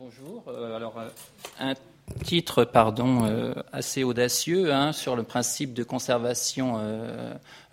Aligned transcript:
bonjour. 0.00 0.44
Euh, 0.48 0.76
alors, 0.76 0.98
euh, 0.98 1.08
un 1.58 1.74
titre 2.24 2.64
pardon, 2.64 3.26
euh, 3.26 3.52
assez 3.70 4.02
audacieux 4.02 4.72
hein, 4.72 4.92
sur 4.92 5.14
le 5.14 5.24
principe 5.24 5.74
de 5.74 5.84
conservation 5.84 6.80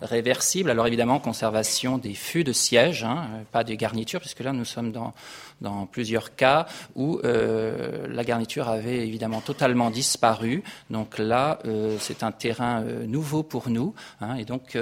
réversible. 0.00 0.70
Alors 0.70 0.86
évidemment, 0.86 1.18
conservation 1.18 1.96
des 1.96 2.14
fûts 2.14 2.44
de 2.44 2.52
siège, 2.52 3.02
hein, 3.02 3.28
pas 3.50 3.64
des 3.64 3.76
garnitures, 3.76 4.20
puisque 4.20 4.40
là 4.40 4.52
nous 4.52 4.66
sommes 4.66 4.92
dans, 4.92 5.86
plusieurs 5.86 6.36
cas 6.36 6.66
où 6.94 7.20
la 7.24 8.24
garniture 8.24 8.68
avait 8.68 9.06
évidemment 9.06 9.40
totalement 9.40 9.90
disparu. 9.90 10.62
Donc 10.88 11.18
là, 11.18 11.58
c'est 11.98 12.22
un 12.22 12.30
terrain 12.30 12.82
nouveau 13.06 13.42
pour 13.42 13.70
nous. 13.70 13.92
Hein, 14.20 14.36
et 14.36 14.44
donc, 14.44 14.78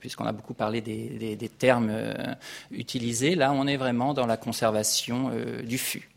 puisqu'on 0.00 0.24
a 0.24 0.32
beaucoup 0.32 0.54
parlé 0.54 0.80
des 0.80 1.50
termes 1.50 1.92
utilisés, 2.72 3.36
là 3.36 3.52
on 3.52 3.68
est 3.68 3.76
vraiment 3.76 4.12
dans 4.12 4.26
la 4.26 4.36
conservation 4.36 5.30
du 5.62 5.78
fût. 5.78 6.08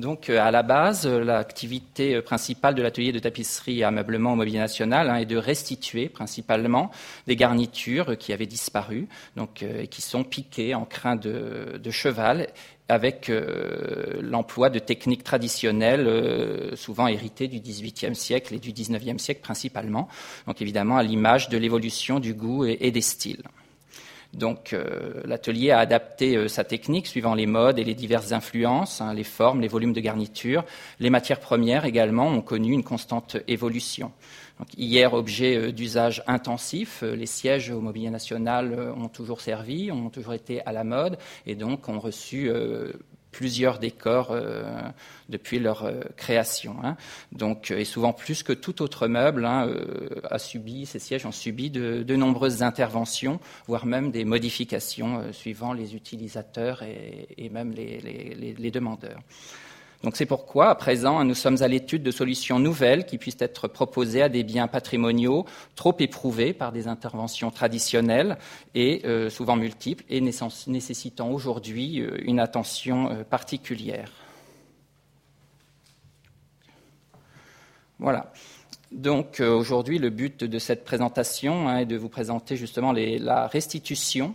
Donc, 0.00 0.30
euh, 0.30 0.40
à 0.40 0.50
la 0.50 0.62
base, 0.62 1.06
euh, 1.06 1.22
l'activité 1.22 2.14
euh, 2.14 2.22
principale 2.22 2.74
de 2.74 2.80
l'atelier 2.80 3.12
de 3.12 3.18
tapisserie 3.18 3.80
et 3.80 3.84
ameublement 3.84 4.32
au 4.32 4.36
mobilier 4.36 4.58
national 4.58 5.10
hein, 5.10 5.16
est 5.16 5.26
de 5.26 5.36
restituer 5.36 6.08
principalement 6.08 6.90
des 7.26 7.36
garnitures 7.36 8.16
qui 8.16 8.32
avaient 8.32 8.46
disparu, 8.46 9.08
donc 9.36 9.64
qui 9.90 10.02
sont 10.02 10.24
piquées 10.24 10.74
en 10.74 10.86
crin 10.86 11.16
de, 11.16 11.90
cheval 11.90 12.48
avec 12.88 13.30
l'emploi 14.20 14.70
de 14.70 14.78
techniques 14.78 15.22
traditionnelles, 15.22 16.76
souvent 16.76 17.06
héritées 17.06 17.48
du 17.48 17.60
XVIIIe 17.60 18.16
siècle 18.16 18.54
et 18.54 18.58
du 18.58 18.72
XIXe 18.72 19.22
siècle 19.22 19.40
principalement, 19.42 20.08
donc 20.46 20.60
évidemment 20.62 20.96
à 20.96 21.02
l'image 21.02 21.48
de 21.48 21.58
l'évolution 21.58 22.20
du 22.20 22.34
goût 22.34 22.64
et 22.64 22.90
des 22.90 23.02
styles. 23.02 23.42
Donc 24.32 24.72
euh, 24.72 25.22
l'atelier 25.24 25.72
a 25.72 25.80
adapté 25.80 26.36
euh, 26.36 26.46
sa 26.46 26.62
technique 26.62 27.08
suivant 27.08 27.34
les 27.34 27.46
modes 27.46 27.78
et 27.78 27.84
les 27.84 27.94
diverses 27.94 28.30
influences, 28.30 29.00
hein, 29.00 29.12
les 29.12 29.24
formes, 29.24 29.60
les 29.60 29.68
volumes 29.68 29.92
de 29.92 30.00
garniture. 30.00 30.64
Les 31.00 31.10
matières 31.10 31.40
premières 31.40 31.84
également 31.84 32.28
ont 32.28 32.40
connu 32.40 32.72
une 32.72 32.84
constante 32.84 33.36
évolution. 33.48 34.12
hier, 34.76 35.14
objet 35.14 35.56
euh, 35.56 35.72
d'usage 35.72 36.22
intensif, 36.28 37.02
les 37.02 37.26
sièges 37.26 37.70
au 37.70 37.80
mobilier 37.80 38.10
national 38.10 38.94
ont 38.96 39.08
toujours 39.08 39.40
servi, 39.40 39.90
ont 39.90 40.10
toujours 40.10 40.34
été 40.34 40.64
à 40.64 40.72
la 40.72 40.84
mode 40.84 41.18
et 41.46 41.56
donc 41.56 41.88
ont 41.88 41.98
reçu 41.98 42.50
plusieurs 43.30 43.78
décors 43.78 44.30
euh, 44.30 44.62
depuis 45.28 45.58
leur 45.58 45.84
euh, 45.84 46.00
création. 46.16 46.76
Hein. 46.82 46.96
Donc, 47.32 47.70
et 47.70 47.84
souvent 47.84 48.12
plus 48.12 48.42
que 48.42 48.52
tout 48.52 48.82
autre 48.82 49.08
meuble, 49.08 49.44
hein, 49.44 49.66
euh, 49.68 50.20
a 50.30 50.38
subi, 50.38 50.86
ces 50.86 50.98
sièges 50.98 51.26
ont 51.26 51.32
subi 51.32 51.70
de, 51.70 52.16
nombreuses 52.16 52.62
interventions, 52.62 53.40
voire 53.66 53.86
même 53.86 54.10
des 54.10 54.24
modifications 54.24 55.32
suivant 55.32 55.72
les 55.72 55.94
utilisateurs 55.94 56.82
et, 56.82 57.48
même 57.50 57.72
les 57.72 58.70
demandeurs. 58.70 59.20
Donc 60.02 60.16
c'est 60.16 60.26
pourquoi, 60.26 60.70
à 60.70 60.74
présent, 60.74 61.22
nous 61.24 61.34
sommes 61.34 61.62
à 61.62 61.68
l'étude 61.68 62.02
de 62.02 62.10
solutions 62.10 62.58
nouvelles 62.58 63.04
qui 63.04 63.18
puissent 63.18 63.36
être 63.40 63.68
proposées 63.68 64.22
à 64.22 64.30
des 64.30 64.44
biens 64.44 64.66
patrimoniaux 64.66 65.44
trop 65.76 65.94
éprouvés 65.98 66.54
par 66.54 66.72
des 66.72 66.88
interventions 66.88 67.50
traditionnelles 67.50 68.38
et 68.74 69.02
euh, 69.04 69.28
souvent 69.28 69.56
multiples 69.56 70.04
et 70.08 70.22
nécessitant 70.22 71.30
aujourd'hui 71.30 72.00
euh, 72.00 72.16
une 72.22 72.40
attention 72.40 73.10
euh, 73.10 73.24
particulière. 73.24 74.10
Voilà. 77.98 78.32
Donc 78.92 79.40
aujourd'hui, 79.40 79.98
le 79.98 80.10
but 80.10 80.42
de 80.42 80.58
cette 80.58 80.84
présentation 80.84 81.68
hein, 81.68 81.78
est 81.78 81.86
de 81.86 81.96
vous 81.96 82.08
présenter 82.08 82.56
justement 82.56 82.92
la 82.92 83.46
restitution 83.46 84.34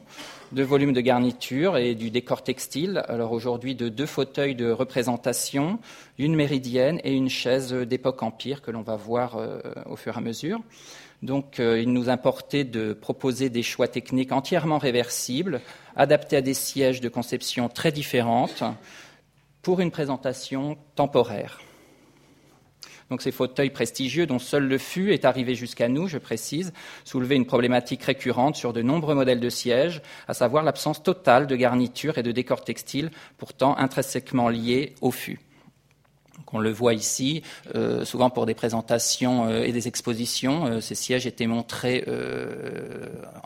de 0.56 0.64
volumes 0.64 0.94
de 0.94 1.02
garniture 1.02 1.78
et 1.78 1.96
du 1.96 2.10
décor 2.10 2.42
textile. 2.42 3.04
Alors 3.10 3.34
aujourd'hui, 3.34 3.76
de 3.76 3.90
deux 3.90 4.06
fauteuils 4.06 4.56
de 4.56 4.72
représentation, 4.72 5.80
une 6.18 6.34
méridienne 6.34 7.02
et 7.04 7.14
une 7.14 7.30
chaise 7.30 7.74
d'époque 7.74 8.24
empire 8.24 8.62
que 8.62 8.72
l'on 8.72 8.82
va 8.82 8.96
voir 8.96 9.36
euh, 9.36 9.60
au 9.86 9.98
fur 9.98 10.16
et 10.16 10.18
à 10.18 10.22
mesure. 10.22 10.62
Donc, 11.24 11.60
euh, 11.60 11.82
il 11.82 11.92
nous 11.92 12.10
importait 12.10 12.64
de 12.64 12.94
proposer 12.94 13.50
des 13.50 13.64
choix 13.64 13.90
techniques 13.90 14.32
entièrement 14.32 14.78
réversibles, 14.78 15.60
adaptés 15.98 16.38
à 16.38 16.42
des 16.42 16.54
sièges 16.54 17.02
de 17.02 17.10
conception 17.10 17.68
très 17.68 17.92
différentes, 17.92 18.64
pour 19.62 19.82
une 19.82 19.92
présentation 19.92 20.78
temporaire. 20.96 21.60
Donc 23.10 23.22
ces 23.22 23.32
fauteuils 23.32 23.70
prestigieux 23.70 24.26
dont 24.26 24.40
seul 24.40 24.68
le 24.68 24.78
fût 24.78 25.14
est 25.14 25.26
arrivé 25.26 25.54
jusqu'à 25.56 25.88
nous, 25.88 26.08
je 26.08 26.18
précise, 26.18 26.74
soulevaient 27.04 27.36
une 27.36 27.46
problématique 27.46 28.04
récurrente 28.04 28.56
sur 28.56 28.74
de 28.74 28.82
nombreux 28.82 29.16
modèles 29.16 29.40
de 29.40 29.50
sièges, 29.50 30.02
à 30.28 30.34
savoir 30.34 30.64
l'absence 30.64 31.04
totale 31.04 31.48
de 31.48 31.56
garniture 31.56 32.18
et 32.18 32.24
de 32.24 32.32
décor 32.32 32.64
textile, 32.64 33.12
pourtant 33.38 33.78
intrinsèquement 33.78 34.50
liés 34.50 34.96
au 35.02 35.12
fût 35.12 35.40
on 36.56 36.60
le 36.60 36.72
voit 36.72 36.94
ici, 36.94 37.44
euh, 37.76 38.06
souvent 38.06 38.30
pour 38.30 38.46
des 38.46 38.54
présentations 38.54 39.48
euh, 39.48 39.64
et 39.64 39.74
des 39.74 39.90
expositions, 39.90 40.66
euh, 40.66 40.80
ces 40.80 40.96
sièges 40.96 41.28
étaient 41.28 41.48
montrés 41.48 42.06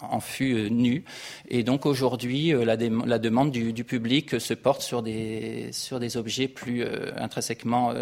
en 0.02 0.20
fût 0.20 0.70
nu. 0.70 1.04
Et 1.50 1.64
donc 1.64 1.86
aujourd'hui, 1.86 2.52
la, 2.52 2.78
demande 2.78 3.52
du, 3.52 3.84
public 3.84 4.40
se 4.40 4.54
porte 4.54 4.82
sur 4.82 5.02
des, 5.02 5.72
objets 6.16 6.48
plus 6.48 6.86
intrinsèquement 7.18 7.94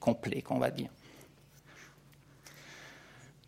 complets, 0.00 0.42
qu'on 0.42 0.58
va 0.58 0.70
dire. 0.70 0.88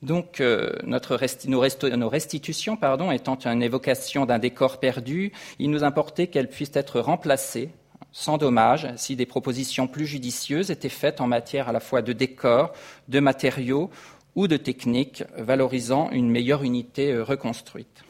Donc, 0.03 0.43
nos, 0.85 2.09
restitutions 2.09 2.79
étant 3.13 3.39
une 3.45 3.63
évocation 3.63 4.27
d'un 4.27 4.39
décor 4.39 4.79
perdu, 4.79 5.33
il 5.59 5.71
nous 5.71 5.85
importait 5.85 6.29
qu'elles 6.29 6.51
puissent 6.51 6.77
être 6.77 7.01
remplacées 7.01 7.71
sans 8.19 8.39
dommage 8.39 8.89
si 8.97 9.15
des 9.15 9.27
propositions 9.27 9.87
plus 9.87 10.07
judicieuses 10.07 10.71
étaient 10.71 10.89
faites 10.89 11.21
en 11.21 11.27
matière 11.27 11.69
à 11.69 11.73
la 11.73 11.81
fois 11.81 12.01
de 12.01 12.15
décor, 12.15 12.73
de 13.09 13.21
matériaux 13.21 13.91
ou 14.35 14.49
de 14.49 14.57
techniques 14.57 15.23
valorisant 15.37 16.11
une 16.11 16.31
meilleure 16.31 16.63
unité 16.63 17.13
euh, 17.13 17.23
reconstruite. 17.23 18.05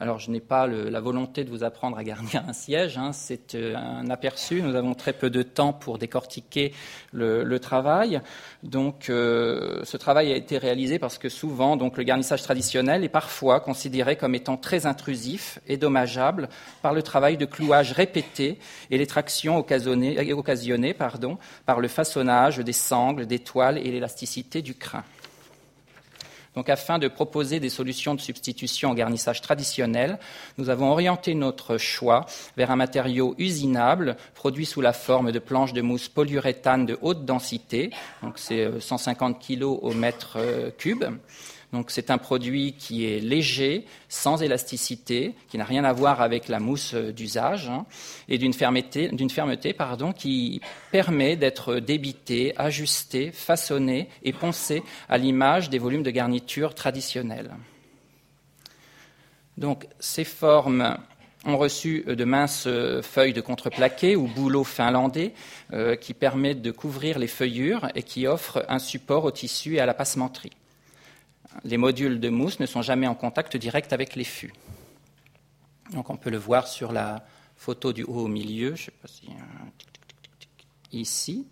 Alors, 0.00 0.20
je 0.20 0.30
n'ai 0.30 0.38
pas 0.40 0.68
la 0.68 1.00
volonté 1.00 1.42
de 1.42 1.50
vous 1.50 1.64
apprendre 1.64 1.98
à 1.98 2.04
garder 2.04 2.38
un 2.46 2.52
siège. 2.52 2.98
Hein. 2.98 3.12
c'est 3.12 3.56
euh, 3.56 3.74
un 3.74 4.08
aperçu. 4.10 4.62
Nous 4.62 4.76
avons 4.76 4.94
très 4.94 5.12
peu 5.12 5.28
de 5.28 5.42
temps 5.42 5.72
pour 5.72 5.98
décortiquer 5.98 6.72
le, 7.12 7.58
travail. 7.58 8.20
Donc, 8.62 9.10
euh, 9.10 9.80
ce 9.82 9.96
travail 9.96 10.32
a 10.32 10.36
été 10.36 10.56
réalisé 10.56 11.00
parce 11.00 11.18
que 11.18 11.28
souvent, 11.28 11.76
donc, 11.76 11.96
le 11.96 12.04
garnissage 12.04 12.42
traditionnel 12.44 13.02
est 13.02 13.08
parfois 13.08 13.58
considéré 13.58 14.14
comme 14.14 14.36
étant 14.36 14.56
très 14.56 14.86
intrusif 14.86 15.58
et 15.66 15.76
dommageable 15.76 16.48
par 16.80 16.94
le 16.94 17.02
travail 17.02 17.36
de 17.36 17.44
clouage 17.44 17.90
répété 17.90 18.60
et 18.90 18.98
les 18.98 19.06
tractions 19.06 19.58
occasionnées, 19.58 20.94
par 20.94 21.80
le 21.80 21.88
façonnage 21.88 22.58
des 22.58 22.72
sangles, 22.72 23.26
des 23.26 23.40
toiles 23.40 23.78
et 23.78 23.90
l'élasticité 23.90 24.62
du 24.62 24.74
crin. 24.76 25.02
Donc, 26.54 26.68
afin 26.68 26.98
de 26.98 27.08
proposer 27.08 27.60
des 27.60 27.68
solutions 27.68 28.14
de 28.14 28.20
substitution 28.20 28.90
au 28.90 28.94
garnissage 28.94 29.40
traditionnel, 29.40 30.18
nous 30.56 30.70
avons 30.70 30.90
orienté 30.90 31.34
notre 31.34 31.78
choix 31.78 32.26
vers 32.56 32.70
un 32.70 32.76
matériau 32.76 33.34
usinable, 33.38 34.16
produit 34.34 34.66
sous 34.66 34.80
la 34.80 34.92
forme 34.92 35.32
de 35.32 35.38
planches 35.38 35.72
de 35.72 35.82
mousse 35.82 36.08
polyuréthane 36.08 36.86
de 36.86 36.98
haute 37.02 37.24
densité, 37.24 37.90
donc 38.22 38.38
c'est 38.38 38.80
150 38.80 39.36
euh, 39.36 39.56
kg 39.56 39.62
au 39.64 39.92
mètre 39.92 40.36
euh, 40.36 40.70
cube 40.76 41.04
c'est 41.88 42.10
un 42.10 42.18
produit 42.18 42.72
qui 42.78 43.04
est 43.04 43.20
léger, 43.20 43.84
sans 44.08 44.42
élasticité, 44.42 45.34
qui 45.48 45.58
n'a 45.58 45.64
rien 45.64 45.84
à 45.84 45.92
voir 45.92 46.22
avec 46.22 46.48
la 46.48 46.60
mousse 46.60 46.94
euh, 46.94 47.12
d'usage, 47.12 47.68
hein, 47.68 47.84
et 48.28 48.38
d'une 48.38 48.54
fermeté, 48.54 49.10
qui 50.16 50.60
permet 50.90 51.36
d'être 51.36 51.76
débité, 51.76 52.54
ajusté, 52.56 53.32
façonné 53.32 54.08
et 54.22 54.32
poncé 54.32 54.82
à 55.08 55.18
l'image 55.18 55.68
des 55.68 55.78
volumes 55.78 56.02
de 56.02 56.10
garniture 56.10 56.74
traditionnels. 56.74 57.54
Ces 59.98 60.24
formes 60.24 60.96
ont 61.44 61.56
reçu 61.56 62.04
de 62.06 62.24
minces 62.24 62.64
euh, 62.66 63.02
feuilles 63.02 63.32
de 63.32 63.40
contreplaqué 63.40 64.16
ou 64.16 64.26
bouleaux 64.26 64.64
finlandais 64.64 65.32
euh, 65.72 65.96
qui 65.96 66.14
permettent 66.14 66.62
de 66.62 66.70
couvrir 66.70 67.18
les 67.18 67.26
feuillures 67.26 67.88
et 67.94 68.02
qui 68.02 68.26
offrent 68.26 68.64
un 68.68 68.78
support 68.78 69.24
au 69.24 69.30
tissu 69.30 69.76
et 69.76 69.80
à 69.80 69.86
la 69.86 69.94
passementerie 69.94 70.57
les 71.64 71.76
modules 71.76 72.20
de 72.20 72.28
mousse 72.28 72.60
ne 72.60 72.66
sont 72.66 72.82
jamais 72.82 73.06
en 73.06 73.14
contact 73.14 73.56
direct 73.56 73.92
avec 73.92 74.14
les 74.14 74.24
fûts. 74.24 74.52
Donc 75.92 76.10
on 76.10 76.16
peut 76.16 76.30
le 76.30 76.38
voir 76.38 76.68
sur 76.68 76.92
la 76.92 77.24
photo 77.56 77.92
du 77.92 78.04
haut 78.04 78.24
au 78.24 78.28
milieu, 78.28 78.74
ici, 80.92 81.46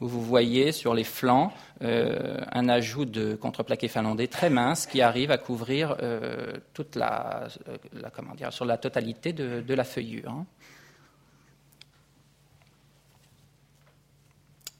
où 0.00 0.08
vous 0.08 0.22
voyez 0.22 0.72
sur 0.72 0.94
les 0.94 1.04
flancs 1.04 1.52
euh, 1.82 2.38
un 2.52 2.68
ajout 2.68 3.04
de 3.04 3.34
contreplaqué 3.34 3.88
finlandais 3.88 4.28
très 4.28 4.48
mince 4.48 4.86
qui 4.86 5.02
arrive 5.02 5.30
à 5.30 5.38
couvrir 5.38 5.96
euh, 6.02 6.52
toute 6.72 6.96
la, 6.96 7.48
euh, 7.68 8.08
comment 8.14 8.34
dire, 8.34 8.52
sur 8.52 8.64
la 8.64 8.78
totalité 8.78 9.32
de, 9.32 9.74
la 9.74 9.84
feuillure. 9.84 10.30
Hein. 10.30 10.46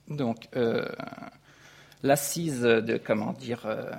Donc 0.09 0.49
l'assise 2.03 2.63
de 2.63 2.97
comment 2.97 3.33
dire 3.33 3.63
euh, 3.67 3.91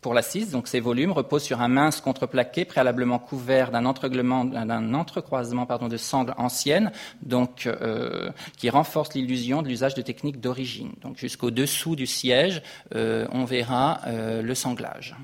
pour 0.00 0.14
l'assise. 0.14 0.50
Donc 0.50 0.66
ces 0.68 0.80
volumes 0.80 1.12
reposent 1.12 1.44
sur 1.44 1.60
un 1.60 1.68
mince 1.68 2.00
contreplaqué 2.00 2.64
préalablement 2.64 3.18
couvert 3.18 3.70
d'un 3.70 3.84
entrecroisement 3.84 5.66
de 5.66 5.96
sangles 5.96 6.34
anciennes, 6.36 6.92
donc 7.22 7.66
euh, 7.66 8.30
qui 8.56 8.68
renforce 8.70 9.14
l'illusion 9.14 9.62
de 9.62 9.68
l'usage 9.68 9.94
de 9.94 10.02
techniques 10.02 10.40
d'origine. 10.40 10.92
Donc 11.02 11.18
jusqu'au 11.18 11.50
dessous 11.50 11.96
du 11.96 12.06
siège, 12.06 12.62
euh, 12.94 13.26
on 13.32 13.44
verra 13.44 14.00
le 14.06 14.54
sanglage. 14.54 15.14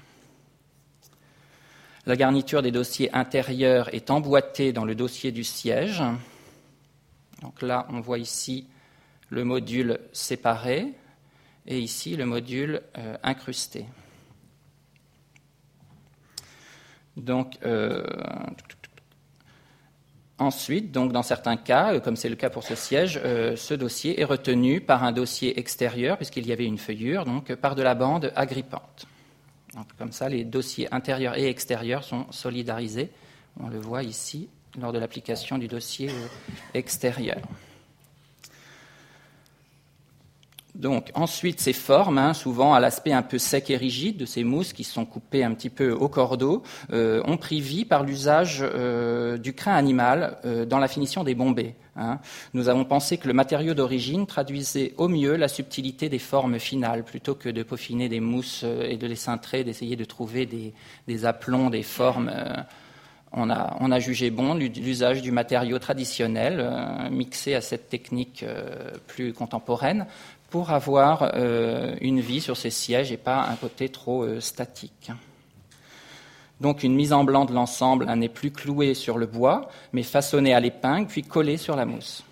La 2.06 2.16
garniture 2.16 2.62
des 2.62 2.70
dossiers 2.70 3.14
intérieurs 3.14 3.92
est 3.94 4.10
emboîtée 4.10 4.72
dans 4.72 4.84
le 4.84 4.94
dossier 4.94 5.30
du 5.30 5.44
siège. 5.44 6.02
Donc 7.42 7.60
là, 7.60 7.86
on 7.90 8.00
voit 8.00 8.18
ici 8.18 8.66
le 9.28 9.44
module 9.44 9.98
séparé 10.12 10.94
et 11.68 11.78
ici 11.78 12.16
le 12.16 12.26
module 12.26 12.82
incrusté. 13.22 13.86
Donc, 17.18 17.58
euh, 17.64 18.04
ensuite, 20.38 20.92
donc, 20.92 21.12
dans 21.12 21.22
certains 21.22 21.56
cas, 21.56 21.94
euh, 21.94 22.00
comme 22.00 22.16
c'est 22.16 22.28
le 22.28 22.36
cas 22.36 22.48
pour 22.48 22.62
ce 22.62 22.74
siège, 22.74 23.20
euh, 23.24 23.56
ce 23.56 23.74
dossier 23.74 24.20
est 24.20 24.24
retenu 24.24 24.80
par 24.80 25.02
un 25.02 25.12
dossier 25.12 25.58
extérieur, 25.58 26.16
puisqu'il 26.16 26.46
y 26.46 26.52
avait 26.52 26.64
une 26.64 26.78
feuillure, 26.78 27.24
donc 27.24 27.54
par 27.56 27.74
de 27.74 27.82
la 27.82 27.94
bande 27.94 28.32
agrippante. 28.36 29.06
comme 29.98 30.12
ça, 30.12 30.28
les 30.28 30.44
dossiers 30.44 30.92
intérieurs 30.94 31.36
et 31.36 31.48
extérieurs 31.48 32.04
sont 32.04 32.26
solidarisés. 32.30 33.10
On 33.60 33.68
le 33.68 33.78
voit 33.78 34.04
ici 34.04 34.48
lors 34.80 34.92
de 34.92 34.98
l'application 34.98 35.58
du 35.58 35.66
dossier 35.66 36.10
extérieur. 36.72 37.38
Donc 40.78 41.10
ensuite 41.14 41.58
ces 41.60 41.72
formes, 41.72 42.18
hein, 42.18 42.34
souvent 42.34 42.72
à 42.72 42.78
l'aspect 42.78 43.12
un 43.12 43.22
peu 43.22 43.38
sec 43.38 43.68
et 43.68 43.76
rigide 43.76 44.16
de 44.16 44.24
ces 44.24 44.44
mousses 44.44 44.72
qui 44.72 44.84
sont 44.84 45.04
coupées 45.04 45.42
un 45.42 45.52
petit 45.52 45.70
peu 45.70 45.90
au 45.90 46.08
cordeau, 46.08 46.62
euh, 46.92 47.20
ont 47.26 47.36
pris 47.36 47.60
vie 47.60 47.84
par 47.84 48.04
l'usage 48.04 48.60
euh, 48.62 49.38
du 49.38 49.54
crin 49.54 49.74
animal 49.74 50.38
euh, 50.44 50.64
dans 50.64 50.78
la 50.78 50.86
finition 50.86 51.24
des 51.24 51.34
bombées. 51.34 51.74
Hein. 51.96 52.20
Nous 52.54 52.68
avons 52.68 52.84
pensé 52.84 53.18
que 53.18 53.26
le 53.26 53.34
matériau 53.34 53.74
d'origine 53.74 54.26
traduisait 54.26 54.94
au 54.98 55.08
mieux 55.08 55.34
la 55.34 55.48
subtilité 55.48 56.08
des 56.08 56.20
formes 56.20 56.60
finales, 56.60 57.02
plutôt 57.02 57.34
que 57.34 57.48
de 57.48 57.64
peaufiner 57.64 58.08
des 58.08 58.20
mousses 58.20 58.64
et 58.64 58.96
de 58.96 59.06
les 59.08 59.16
cintrer, 59.16 59.64
d'essayer 59.64 59.96
de 59.96 60.04
trouver 60.04 60.46
des, 60.46 60.72
des 61.08 61.24
aplombs, 61.24 61.70
des 61.70 61.82
formes. 61.82 62.30
On 63.32 63.50
a, 63.50 63.98
jugé 63.98 64.30
bon 64.30 64.54
l'usage 64.54 65.20
du 65.20 65.32
matériau 65.32 65.78
traditionnel 65.78 66.66
mixé 67.10 67.54
à 67.54 67.60
cette 67.60 67.90
technique 67.90 68.42
plus 69.06 69.34
contemporaine 69.34 70.06
pour 70.50 70.70
avoir 70.70 71.32
euh, 71.34 71.94
une 72.00 72.20
vie 72.20 72.40
sur 72.40 72.56
ces 72.56 72.70
sièges 72.70 73.12
et 73.12 73.16
pas 73.16 73.42
un 73.42 73.56
côté 73.56 73.88
trop 73.88 74.24
euh, 74.24 74.40
statique. 74.40 75.10
Donc 76.60 76.82
une 76.82 76.94
mise 76.94 77.12
en 77.12 77.24
blanc 77.24 77.44
de 77.44 77.52
l'ensemble 77.52 78.06
n'est 78.14 78.28
plus 78.28 78.50
clouée 78.50 78.94
sur 78.94 79.18
le 79.18 79.26
bois, 79.26 79.68
mais 79.92 80.02
façonnée 80.02 80.54
à 80.54 80.60
l'épingle, 80.60 81.06
puis 81.06 81.22
collée 81.22 81.56
sur 81.56 81.76
la 81.76 81.84
mousse. 81.84 82.24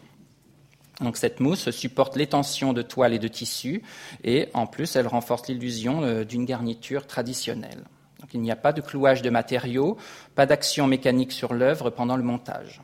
Donc 1.01 1.17
cette 1.17 1.41
mousse 1.41 1.71
supporte 1.71 2.17
les 2.17 2.27
tensions 2.27 2.73
de 2.73 2.83
toile 2.83 3.13
et 3.13 3.19
de 3.19 3.29
tissu, 3.29 3.83
et 4.25 4.49
en 4.55 4.67
plus 4.67 4.97
elle 4.97 5.07
renforce 5.07 5.49
l'illusion 5.49 6.03
euh, 6.03 6.25
d'une 6.25 6.47
garniture 6.47 7.07
traditionnelle. 7.07 7.85
Donc 8.21 8.33
il 8.33 8.41
n'y 8.41 8.51
a 8.51 8.57
pas 8.57 8.73
de 8.73 8.81
clouage 8.81 9.23
de 9.23 9.31
matériaux, 9.31 9.99
pas 10.35 10.47
d'action 10.47 10.87
mécanique 10.87 11.33
sur 11.33 11.53
l'œuvre 11.53 11.91
pendant 11.91 12.17
le 12.17 12.23
montage. 12.23 12.81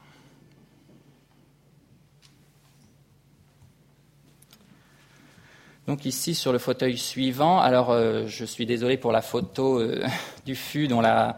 Donc 5.92 6.06
ici 6.06 6.34
sur 6.34 6.54
le 6.54 6.58
fauteuil 6.58 6.96
suivant, 6.96 7.60
alors 7.60 7.90
euh, 7.90 8.24
je 8.26 8.46
suis 8.46 8.64
désolé 8.64 8.96
pour 8.96 9.12
la 9.12 9.20
photo 9.20 9.78
euh, 9.78 10.02
du 10.46 10.54
fût 10.54 10.88
dont 10.88 11.02
la, 11.02 11.36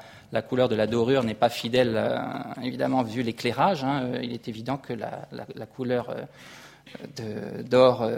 couleur 0.48 0.68
de 0.68 0.76
la 0.76 0.86
dorure 0.86 1.24
n'est 1.24 1.34
pas 1.34 1.48
fidèle, 1.48 1.94
euh, 1.96 2.18
évidemment 2.62 3.02
vu 3.02 3.22
l'éclairage. 3.22 3.82
Hein, 3.82 4.12
il 4.22 4.32
est 4.32 4.46
évident 4.46 4.76
que 4.76 4.92
la, 4.92 5.66
couleur 5.66 6.14
d'or 7.68 8.08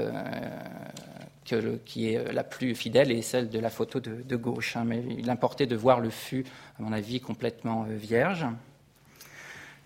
qui 1.46 2.12
est 2.12 2.32
la 2.34 2.44
plus 2.44 2.74
fidèle 2.74 3.10
est 3.12 3.22
celle 3.22 3.48
de 3.48 3.58
la 3.58 3.70
photo 3.70 3.98
de, 3.98 4.36
gauche. 4.36 4.76
Hein, 4.76 4.84
mais 4.84 5.02
il 5.16 5.30
importait 5.30 5.66
de 5.66 5.74
voir 5.74 6.00
le 6.00 6.10
fût, 6.10 6.44
à 6.78 6.82
mon 6.82 6.92
avis, 6.92 7.18
complètement 7.18 7.86
vierge. 7.88 8.44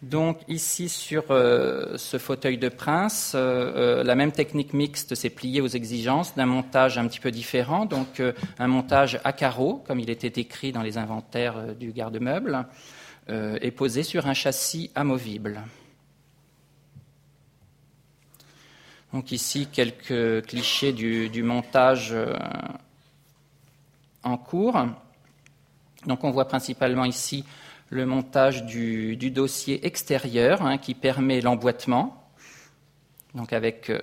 Donc 0.03 0.41
ici 0.49 0.89
sur 0.89 1.25
euh, 1.31 1.99
ce 1.99 2.17
fauteuil 2.17 2.57
de 2.57 2.71
prince, 2.71 3.33
euh, 3.35 3.99
euh, 4.01 4.03
la 4.03 4.15
même 4.15 4.33
technique 4.33 4.73
mixte 4.73 5.15
s'est 5.15 5.29
pliée 5.29 5.61
aux 5.61 5.67
exigences 5.67 6.35
d'un 6.35 6.47
montage 6.47 6.97
un 6.97 7.07
petit 7.07 7.21
peu 7.21 7.31
différent, 7.31 7.85
donc 7.85 8.23
un 8.59 8.67
montage 8.67 9.21
à 9.25 9.35
carreaux, 9.35 9.85
comme 9.87 10.01
il 10.01 10.09
était 10.09 10.41
écrit 10.41 10.73
dans 10.73 10.81
les 10.81 10.97
inventaires 10.97 11.75
du 11.75 11.93
garde-meuble, 11.93 12.67
et 13.29 13.71
posé 13.71 14.03
sur 14.03 14.27
un 14.27 14.35
châssis 14.35 14.91
amovible. 14.97 15.63
Donc 19.13 19.31
ici 19.31 19.69
quelques 19.71 20.47
clichés 20.47 20.93
du 20.93 21.43
montage 21.45 22.13
en 24.25 24.37
cours. 24.37 24.85
Donc 26.07 26.25
on 26.25 26.31
voit 26.31 26.49
principalement 26.49 27.05
ici 27.05 27.45
le 27.91 28.07
montage 28.07 28.65
du, 28.65 29.17
dossier 29.31 29.85
extérieur 29.85 30.63
hein, 30.63 30.79
qui 30.79 30.95
permet 30.95 31.41
l'emboîtement, 31.41 32.31
donc 33.35 33.53
avec 33.53 33.91
euh, 33.91 34.01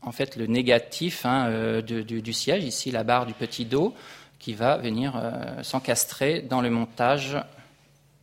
en 0.00 0.12
fait 0.12 0.36
le 0.36 0.46
négatif 0.46 1.24
hein, 1.26 1.46
euh, 1.48 1.82
du, 1.82 2.32
siège, 2.32 2.64
ici 2.64 2.90
la 2.90 3.04
barre 3.04 3.26
du 3.26 3.34
petit 3.34 3.66
dos, 3.66 3.94
qui 4.38 4.54
va 4.54 4.78
venir 4.78 5.14
euh, 5.14 5.62
s'encastrer 5.62 6.40
dans 6.40 6.62
le 6.62 6.70
montage 6.70 7.36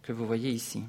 que 0.01 0.11
vous 0.11 0.25
voyez 0.25 0.49
ici. 0.49 0.83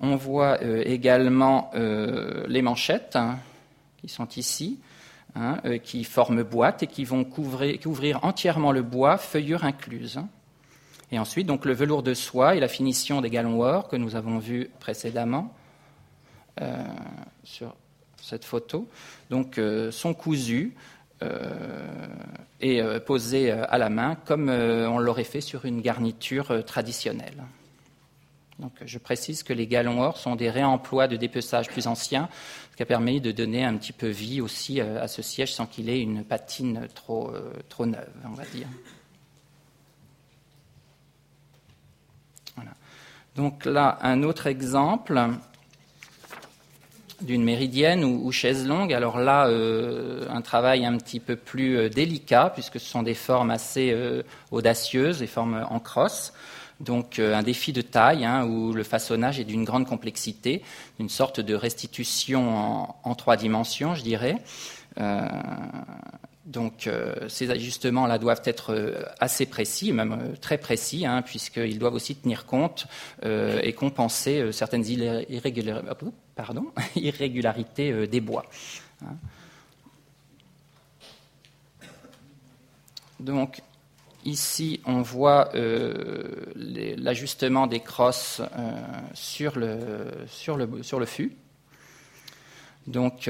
On 0.00 0.14
voit 0.14 0.62
également 0.62 1.72
les 1.74 2.62
manchettes 2.62 3.16
hein, 3.16 3.40
qui 4.00 4.08
sont 4.08 4.28
ici, 4.36 4.78
qui 5.82 6.04
forment 6.04 6.44
boîte 6.44 6.84
et 6.84 6.86
qui 6.86 7.04
vont 7.04 7.24
couvrir, 7.24 7.80
couvrir 7.80 8.20
entièrement 8.22 8.70
le 8.70 8.82
bois, 8.82 9.18
feuillure 9.18 9.64
incluse. 9.64 10.20
Et 11.10 11.18
ensuite, 11.18 11.46
donc, 11.46 11.64
le 11.64 11.72
velours 11.72 12.02
de 12.02 12.14
soie 12.14 12.54
et 12.54 12.60
la 12.60 12.68
finition 12.68 13.20
des 13.20 13.30
galons 13.30 13.62
or 13.62 13.88
que 13.88 13.96
nous 13.96 14.14
avons 14.14 14.38
vu 14.38 14.70
précédemment 14.78 15.54
euh, 16.60 16.82
sur 17.44 17.74
cette 18.20 18.44
photo, 18.44 18.88
donc, 19.30 19.58
euh, 19.58 19.90
sont 19.90 20.12
cousus 20.12 20.74
euh, 21.22 21.48
et 22.60 22.82
posés 23.06 23.50
à 23.50 23.78
la 23.78 23.88
main 23.88 24.16
comme 24.24 24.50
on 24.50 24.98
l'aurait 24.98 25.24
fait 25.24 25.40
sur 25.40 25.64
une 25.64 25.80
garniture 25.80 26.64
traditionnelle. 26.64 27.44
Donc, 28.58 28.72
je 28.84 28.98
précise 28.98 29.44
que 29.44 29.52
les 29.52 29.68
galons 29.68 30.02
or 30.02 30.16
sont 30.16 30.34
des 30.34 30.50
réemplois 30.50 31.06
de 31.06 31.16
dépeçage 31.16 31.68
plus 31.68 31.86
anciens, 31.86 32.28
ce 32.72 32.76
qui 32.76 32.82
a 32.82 32.86
permis 32.86 33.20
de 33.20 33.30
donner 33.30 33.64
un 33.64 33.76
petit 33.76 33.92
peu 33.92 34.08
vie 34.08 34.40
aussi 34.40 34.80
à 34.80 35.06
ce 35.06 35.22
siège 35.22 35.54
sans 35.54 35.66
qu'il 35.66 35.88
ait 35.88 36.00
une 36.00 36.24
patine 36.24 36.88
trop, 36.94 37.32
trop 37.68 37.86
neuve, 37.86 38.10
on 38.24 38.34
va 38.34 38.44
dire. 38.46 38.66
Donc 43.38 43.66
là, 43.66 43.98
un 44.02 44.24
autre 44.24 44.48
exemple 44.48 45.20
d'une 47.20 47.44
méridienne 47.44 48.02
ou, 48.02 48.32
chaise 48.32 48.66
longue. 48.66 48.92
Alors 48.92 49.20
là, 49.20 49.46
euh, 49.46 50.26
un 50.28 50.42
travail 50.42 50.84
un 50.84 50.96
petit 50.98 51.20
peu 51.20 51.36
plus 51.36 51.76
euh, 51.76 51.88
délicat, 51.88 52.50
puisque 52.52 52.80
ce 52.80 52.86
sont 52.90 53.04
des 53.04 53.14
formes 53.14 53.50
assez 53.50 53.92
euh, 53.92 54.24
audacieuses, 54.50 55.20
des 55.20 55.28
formes 55.28 55.64
en 55.70 55.78
crosse. 55.78 56.32
Donc 56.80 57.20
un 57.20 57.44
défi 57.44 57.72
de 57.72 57.80
taille, 57.80 58.24
hein, 58.24 58.44
où 58.44 58.72
le 58.72 58.82
façonnage 58.82 59.38
est 59.38 59.44
d'une 59.44 59.64
grande 59.64 59.86
complexité, 59.86 60.62
une 60.98 61.08
sorte 61.08 61.38
de 61.38 61.54
restitution 61.54 62.56
en, 62.56 62.96
en 63.04 63.14
trois 63.14 63.36
dimensions, 63.36 63.94
je 63.94 64.02
dirais. 64.02 64.36
Donc 66.48 66.86
euh, 66.86 67.28
ces 67.28 67.50
ajustements-là 67.50 68.18
doivent 68.18 68.40
être 68.44 68.72
euh, 68.72 69.02
assez 69.20 69.44
précis, 69.44 69.92
même 69.92 70.12
euh, 70.12 70.36
très 70.40 70.56
précis, 70.56 71.04
hein, 71.04 71.20
puisqu'ils 71.20 71.78
doivent 71.78 71.92
aussi 71.92 72.16
tenir 72.16 72.46
compte 72.46 72.86
et 73.22 73.72
compenser 73.74 74.50
certaines 74.52 74.86
irrégularités 76.96 78.06
des 78.06 78.20
bois. 78.20 78.46
Hein. 79.04 79.16
Donc 83.20 83.60
ici, 84.24 84.80
on 84.86 85.02
voit 85.02 85.50
l'ajustement 86.54 87.66
des 87.66 87.80
crosses 87.80 88.40
sur, 89.12 89.58
le, 89.58 89.78
sur, 90.28 90.56
le, 90.56 90.82
sur 90.82 90.98
le 90.98 91.06
fût. 91.06 91.36
Donc 92.86 93.28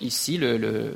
ici, 0.00 0.38
le 0.38 0.56
Le 0.56 0.94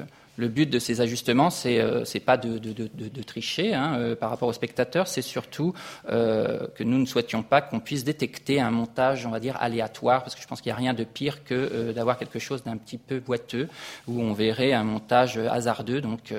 but 0.49 0.67
de 0.67 0.79
ces 0.79 1.01
ajustements, 1.01 1.51
c'est 1.51 1.81
euh, 1.81 2.05
pas 2.25 2.37
de, 2.37 3.23
tricher 3.23 3.75
hein, 3.75 3.97
euh, 3.99 4.17
par 4.17 4.31
rapport 4.31 4.49
aux 4.49 4.53
spectateurs, 4.53 5.09
c'est 5.09 5.23
surtout 5.23 5.75
euh, 6.09 6.67
que 6.75 6.85
nous 6.85 6.99
ne 6.99 7.07
souhaitions 7.07 7.43
pas 7.43 7.61
qu'on 7.61 7.81
puisse 7.81 8.05
détecter 8.05 8.61
un 8.61 8.71
montage, 8.71 9.27
on 9.27 9.31
va 9.31 9.41
dire, 9.41 9.57
aléatoire, 9.61 10.23
parce 10.23 10.35
que 10.35 10.43
je 10.43 10.47
pense 10.47 10.61
qu'il 10.61 10.71
n'y 10.71 10.75
a 10.75 10.77
rien 10.77 10.95
de 10.95 11.05
pire 11.05 11.45
que 11.45 11.93
d'avoir 11.93 12.19
quelque 12.19 12.39
chose 12.39 12.63
d'un 12.63 12.77
petit 12.77 12.99
peu 12.99 13.19
boiteux, 13.21 13.69
où 14.07 14.21
on 14.21 14.33
verrait 14.33 14.73
un 14.73 14.85
montage 14.85 15.39
hasardeux, 15.39 16.01
donc 16.01 16.35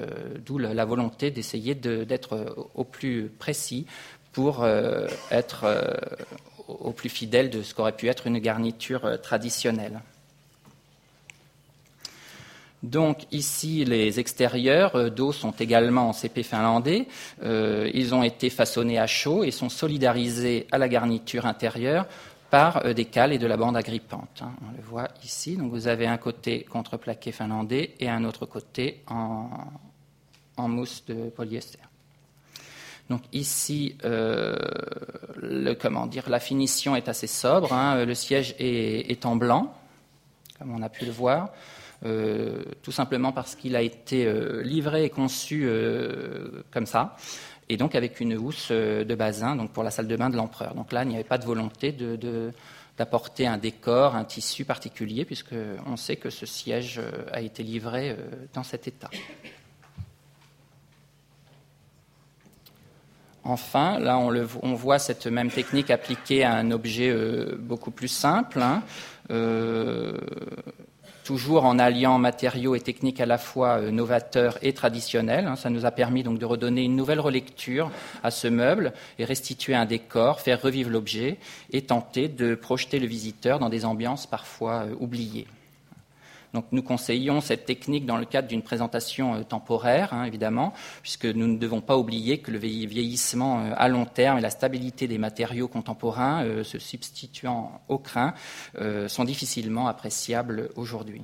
d'où 0.45 0.57
la, 0.57 0.85
volonté 0.85 1.31
d'essayer 1.31 1.75
d'être 1.75 2.55
au 2.75 2.83
plus 2.83 3.29
précis 3.39 3.85
pour 4.31 4.65
être 5.31 5.65
au 6.67 6.91
plus 6.91 7.09
fidèle 7.09 7.49
de 7.49 7.61
ce 7.61 7.73
qu'aurait 7.73 7.95
pu 7.95 8.07
être 8.07 8.27
une 8.27 8.39
garniture 8.39 9.19
traditionnelle. 9.21 10.01
Donc 12.83 13.25
ici, 13.31 13.85
les 13.85 14.19
extérieurs 14.19 14.95
euh, 14.95 15.09
d'eau 15.09 15.31
sont 15.31 15.51
également 15.51 16.09
en 16.09 16.13
CP 16.13 16.43
finlandais. 16.43 17.07
Euh, 17.43 17.89
ils 17.93 18.13
ont 18.13 18.21
été 18.23 18.49
façonnés 18.49 18.99
à 18.99 19.07
chaud 19.07 19.43
et 19.43 19.51
sont 19.51 19.69
solidarisés 19.69 20.67
à 20.71 20.77
la 20.77 20.87
garniture 20.87 21.47
intérieure 21.47 22.05
par 22.51 22.85
euh, 22.85 22.93
des 22.93 23.05
cales 23.05 23.33
et 23.33 23.39
de 23.39 23.47
la 23.47 23.57
bande 23.57 23.75
agrippante. 23.75 24.41
Hein. 24.41 24.51
On 24.67 24.71
le 24.77 24.83
voit 24.83 25.07
ici. 25.23 25.57
Donc 25.57 25.71
vous 25.71 25.87
avez 25.87 26.05
un 26.05 26.17
côté 26.17 26.63
contreplaqué 26.69 27.31
finlandais 27.31 27.95
et 27.99 28.09
un 28.09 28.23
autre 28.23 28.45
côté 28.45 29.01
en, 29.07 29.49
mousse 30.59 31.03
de 31.05 31.29
polyester. 31.29 31.79
Donc 33.09 33.21
ici, 33.31 33.95
comment 35.79 36.07
dire, 36.07 36.29
la 36.29 36.39
finition 36.41 36.95
est 36.95 37.07
assez 37.07 37.27
sobre. 37.27 37.71
Hein. 37.71 38.03
Le 38.03 38.13
siège 38.13 38.53
est, 38.59 39.25
en 39.25 39.37
blanc, 39.37 39.73
comme 40.59 40.75
on 40.75 40.81
a 40.81 40.89
pu 40.89 41.05
le 41.05 41.11
voir. 41.11 41.51
Euh, 42.05 42.63
tout 42.83 42.91
simplement 42.91 43.31
parce 43.31 43.55
qu'il 43.55 43.75
a 43.75 43.81
été 43.81 44.25
euh, 44.25 44.61
livré 44.61 45.05
et 45.05 45.09
conçu 45.09 45.63
euh, 45.65 46.63
comme 46.69 46.85
ça, 46.85 47.15
et 47.69 47.77
donc 47.77 47.95
avec 47.95 48.19
une 48.19 48.35
housse 48.35 48.71
de 48.71 49.15
basin 49.15 49.55
donc 49.55 49.71
pour 49.71 49.83
la 49.83 49.89
salle 49.89 50.07
de 50.07 50.15
bain 50.15 50.29
de 50.29 50.37
l'empereur. 50.37 50.75
Donc 50.75 50.91
là, 50.91 51.03
il 51.03 51.09
n'y 51.09 51.15
avait 51.15 51.23
pas 51.23 51.39
de 51.39 51.45
volonté 51.45 51.95
d'apporter 52.97 53.47
un 53.47 53.57
décor, 53.57 54.15
un 54.15 54.25
tissu 54.25 54.63
particulier, 54.63 55.25
puisqu'on 55.25 55.97
sait 55.97 56.17
que 56.17 56.29
ce 56.29 56.45
siège 56.45 57.01
a 57.31 57.41
été 57.41 57.63
livré 57.63 58.15
dans 58.53 58.63
cet 58.63 58.87
état. 58.87 59.09
Enfin, 63.43 63.99
là, 63.99 64.17
on, 64.17 64.73
voit 64.73 64.99
cette 64.99 65.27
même 65.27 65.49
technique 65.49 65.89
appliquée 65.89 66.43
à 66.43 66.53
un 66.53 66.71
objet 66.71 67.13
beaucoup 67.57 67.91
plus 67.91 68.07
simple. 68.07 68.61
Hein 68.61 68.83
toujours 71.27 71.65
en 71.65 71.77
alliant 71.77 72.17
matériaux 72.19 72.73
et 72.73 72.79
techniques 72.79 73.19
à 73.19 73.25
la 73.25 73.37
fois 73.37 73.79
euh, 73.79 73.91
novateurs 73.91 74.57
et 74.61 74.71
traditionnels. 74.71 75.45
Hein. 75.45 75.57
Ça 75.57 75.69
nous 75.69 75.85
a 75.85 75.91
permis 75.91 76.23
donc 76.23 76.39
de 76.39 76.45
redonner 76.45 76.85
une 76.85 76.95
nouvelle 76.95 77.19
relecture 77.19 77.91
à 78.23 78.31
ce 78.31 78.47
meuble 78.47 78.93
et 79.19 79.25
restituer 79.25 79.75
un 79.75 79.85
décor, 79.85 80.39
faire 80.39 80.61
revivre 80.61 80.89
l'objet 80.89 81.37
et 81.73 81.81
tenter 81.81 82.29
de 82.29 82.55
projeter 82.55 82.97
le 82.99 83.07
visiteur 83.07 83.59
dans 83.59 83.67
des 83.67 83.83
ambiances 83.83 84.25
parfois 84.25 84.85
euh, 84.85 84.95
oubliées. 85.01 85.47
Nous 86.71 86.81
conseillons 86.81 87.41
cette 87.41 87.65
technique 87.65 88.05
dans 88.05 88.17
le 88.17 88.25
cadre 88.25 88.47
d'une 88.47 88.61
présentation 88.61 89.35
euh, 89.35 89.43
temporaire, 89.43 90.13
hein, 90.13 90.23
évidemment, 90.23 90.73
puisque 91.01 91.25
nous 91.25 91.47
ne 91.47 91.57
devons 91.57 91.81
pas 91.81 91.97
oublier 91.97 92.39
que 92.39 92.51
le 92.51 92.57
vieillissement 92.57 93.59
euh, 93.59 93.73
à 93.75 93.87
long 93.87 94.05
terme 94.05 94.37
et 94.37 94.41
la 94.41 94.49
stabilité 94.49 95.07
des 95.07 95.17
matériaux 95.17 95.67
contemporains 95.67 96.43
euh, 96.45 96.63
se 96.63 96.79
substituant 96.79 97.81
au 97.89 97.97
crin 97.97 98.33
sont 99.07 99.23
difficilement 99.23 99.87
appréciables 99.87 100.69
aujourd'hui. 100.75 101.21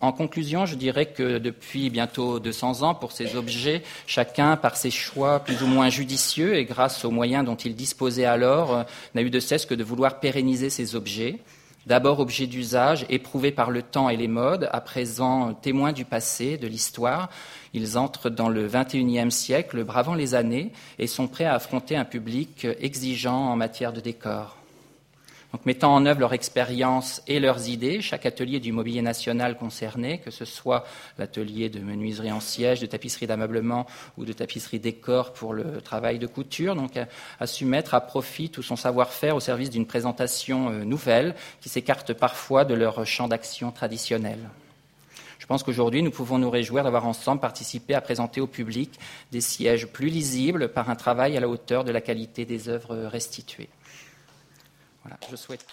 en 0.00 0.12
conclusion, 0.12 0.66
je 0.66 0.74
dirais 0.74 1.06
que 1.06 1.38
depuis 1.38 1.90
bientôt 1.90 2.40
200 2.40 2.82
ans, 2.82 2.94
pour 2.94 3.12
ces 3.12 3.36
objets, 3.36 3.82
chacun, 4.06 4.56
par 4.56 4.76
ses 4.76 4.90
choix 4.90 5.40
plus 5.40 5.62
ou 5.62 5.66
moins 5.66 5.88
judicieux 5.88 6.56
et 6.56 6.64
grâce 6.64 7.04
aux 7.04 7.10
moyens 7.10 7.44
dont 7.44 7.56
il 7.56 7.74
disposait 7.74 8.24
alors, 8.24 8.84
n'a 9.14 9.22
eu 9.22 9.30
de 9.30 9.40
cesse 9.40 9.66
que 9.66 9.74
de 9.74 9.84
vouloir 9.84 10.20
pérenniser 10.20 10.70
ces 10.70 10.94
objets 10.94 11.40
D'abord 11.90 12.20
objet 12.20 12.46
d'usage, 12.46 13.04
éprouvés 13.08 13.50
par 13.50 13.72
le 13.72 13.82
temps 13.82 14.08
et 14.08 14.16
les 14.16 14.28
modes, 14.28 14.68
à 14.70 14.80
présent 14.80 15.54
témoins 15.54 15.92
du 15.92 16.04
passé, 16.04 16.56
de 16.56 16.68
l'histoire, 16.68 17.30
ils 17.74 17.98
entrent 17.98 18.30
dans 18.30 18.48
le 18.48 18.68
XXIe 18.68 19.32
siècle, 19.32 19.82
bravant 19.82 20.14
les 20.14 20.36
années, 20.36 20.70
et 21.00 21.08
sont 21.08 21.26
prêts 21.26 21.46
à 21.46 21.54
affronter 21.54 21.96
un 21.96 22.04
public 22.04 22.64
exigeant 22.78 23.50
en 23.50 23.56
matière 23.56 23.92
de 23.92 23.98
décor. 23.98 24.59
Donc, 25.52 25.66
mettant 25.66 25.92
en 25.92 26.06
œuvre 26.06 26.20
leur 26.20 26.32
expérience 26.32 27.22
et 27.26 27.40
leurs 27.40 27.68
idées, 27.68 28.00
chaque 28.00 28.24
atelier 28.24 28.60
du 28.60 28.70
mobilier 28.70 29.02
national 29.02 29.56
concerné, 29.56 30.18
que 30.18 30.30
ce 30.30 30.44
soit 30.44 30.84
l'atelier 31.18 31.68
de 31.68 31.80
menuiserie 31.80 32.30
en 32.30 32.38
siège, 32.38 32.80
de 32.80 32.86
tapisserie 32.86 33.26
d'ameublement 33.26 33.86
ou 34.16 34.24
de 34.24 34.32
tapisserie 34.32 34.78
décor 34.78 35.32
pour 35.32 35.52
le 35.52 35.80
travail 35.80 36.20
de 36.20 36.28
couture, 36.28 36.76
donc 36.76 36.92
a, 36.96 37.46
su 37.46 37.64
mettre 37.64 37.94
à 37.94 38.00
profit 38.00 38.50
tout 38.50 38.62
son 38.62 38.76
savoir-faire 38.76 39.34
au 39.34 39.40
service 39.40 39.70
d'une 39.70 39.86
présentation 39.86 40.70
euh, 40.70 40.84
nouvelle 40.84 41.34
qui 41.60 41.68
s'écarte 41.68 42.12
parfois 42.12 42.64
de 42.64 42.74
leur 42.74 43.04
champ 43.04 43.26
d'action 43.26 43.72
traditionnel. 43.72 44.38
Je 45.40 45.46
pense 45.46 45.64
qu'aujourd'hui, 45.64 46.02
nous 46.02 46.12
pouvons 46.12 46.38
nous 46.38 46.50
réjouir 46.50 46.84
d'avoir 46.84 47.06
ensemble 47.06 47.40
participé 47.40 47.94
à 47.94 48.00
présenter 48.00 48.40
au 48.40 48.46
public 48.46 49.00
des 49.32 49.40
sièges 49.40 49.88
plus 49.88 50.08
lisibles 50.08 50.68
par 50.68 50.90
un 50.90 50.94
travail 50.94 51.36
à 51.36 51.40
la 51.40 51.48
hauteur 51.48 51.82
de 51.82 51.90
la 51.90 52.00
qualité 52.00 52.44
des 52.44 52.68
œuvres 52.68 52.94
restituées. 52.94 53.68
Voilà, 55.02 55.18
je 55.30 55.36
souhaite. 55.36 55.66